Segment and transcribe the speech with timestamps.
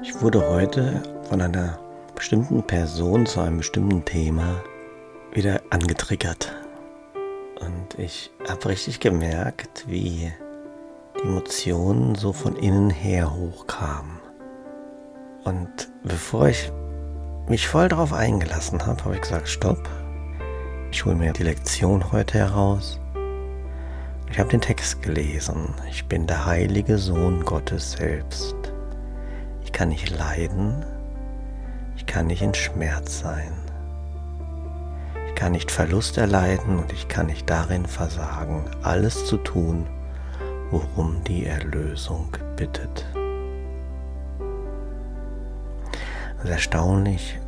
[0.00, 1.76] Ich wurde heute von einer
[2.14, 4.62] bestimmten Person zu einem bestimmten Thema
[5.32, 6.54] wieder angetriggert.
[7.60, 10.32] Und ich habe richtig gemerkt, wie die
[11.22, 14.20] Emotionen so von innen her hochkamen.
[15.42, 16.70] Und bevor ich
[17.48, 19.88] mich voll darauf eingelassen habe, habe ich gesagt, stopp.
[20.92, 23.00] Ich hole mir die Lektion heute heraus.
[24.30, 25.74] Ich habe den Text gelesen.
[25.90, 28.57] Ich bin der heilige Sohn Gottes selbst.
[29.78, 30.84] Ich kann nicht leiden,
[31.96, 33.52] ich kann nicht in Schmerz sein.
[35.28, 39.86] Ich kann nicht Verlust erleiden und ich kann nicht darin versagen, alles zu tun,
[40.72, 43.06] worum die Erlösung bittet.
[46.38, 47.38] Es ist erstaunlich,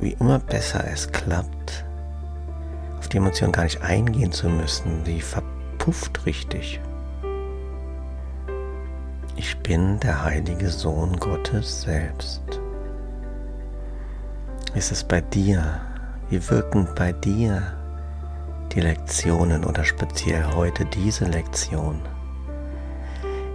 [0.00, 1.84] wie immer besser es klappt,
[2.98, 5.04] auf die Emotion gar nicht eingehen zu müssen.
[5.04, 6.80] Die verpufft richtig.
[9.38, 12.40] Ich bin der heilige Sohn Gottes selbst.
[14.74, 15.78] Ist es bei dir?
[16.30, 17.62] Wie wirken bei dir
[18.72, 22.00] die Lektionen oder speziell heute diese Lektion?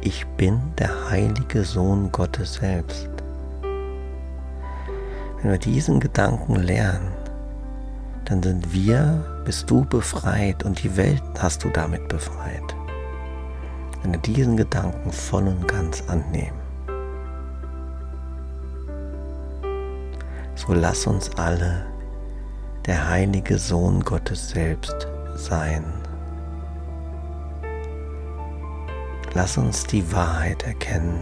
[0.00, 3.10] Ich bin der heilige Sohn Gottes selbst.
[5.42, 7.12] Wenn wir diesen Gedanken lernen,
[8.24, 12.75] dann sind wir, bist du befreit und die Welt hast du damit befreit
[14.02, 16.60] wenn wir diesen Gedanken voll und ganz annehmen.
[20.54, 21.86] So lass uns alle
[22.86, 25.84] der heilige Sohn Gottes selbst sein.
[29.34, 31.20] Lass uns die Wahrheit erkennen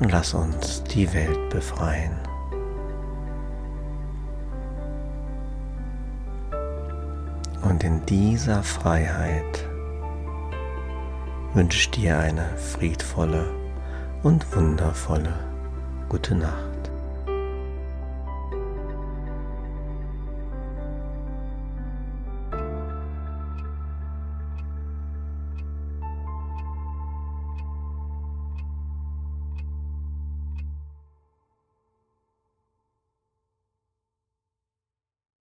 [0.00, 2.29] und lass uns die Welt befreien.
[7.70, 9.68] Und in dieser Freiheit
[11.54, 13.48] wünsche ich dir eine friedvolle
[14.24, 15.38] und wundervolle
[16.08, 16.69] gute Nacht.